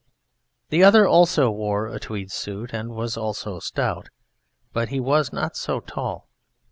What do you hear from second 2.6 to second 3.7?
and was also